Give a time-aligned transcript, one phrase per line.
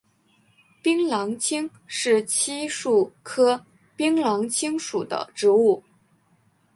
[0.81, 3.63] 槟榔青是漆树科
[3.95, 5.83] 槟榔青属的植物。